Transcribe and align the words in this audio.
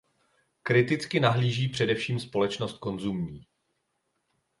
Kriticky 0.63 1.19
nahlíží 1.19 1.67
především 1.69 2.19
společnost 2.19 2.77
konzumní. 2.77 3.47